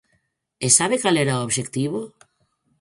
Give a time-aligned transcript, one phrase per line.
[0.65, 1.99] ¿E sabe cal era o obxectivo?